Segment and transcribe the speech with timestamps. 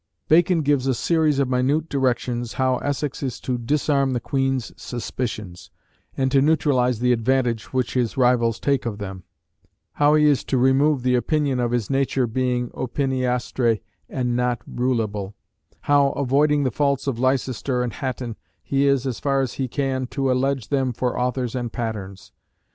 [0.27, 5.69] Bacon gives a series of minute directions how Essex is to disarm the Queen's suspicions,
[6.17, 9.21] and to neutralize the advantage which his rivals take of them;
[9.91, 13.79] how he is to remove "the opinion of his nature being opiniastre
[14.09, 15.35] and not rulable;"
[15.81, 20.07] how, avoiding the faults of Leicester and Hatton, he is, as far as he can,
[20.07, 22.31] to "allege them for authors and patterns."